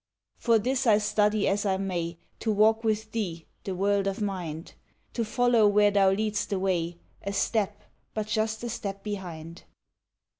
For 0.39 0.57
this 0.57 0.87
I 0.87 0.97
study 0.97 1.47
as 1.47 1.63
I 1.63 1.77
may 1.77 2.17
To 2.39 2.51
walk 2.51 2.83
with 2.83 3.11
thee, 3.11 3.45
the 3.65 3.75
world 3.75 4.07
of 4.07 4.19
mind, 4.19 4.73
To 5.13 5.23
follow 5.23 5.67
where 5.67 5.91
thou 5.91 6.09
lead'st 6.11 6.49
the 6.49 6.57
way, 6.57 6.97
A 7.21 7.31
step, 7.31 7.83
but 8.15 8.25
just 8.25 8.63
a 8.63 8.69
step 8.69 9.03
behind. 9.03 9.63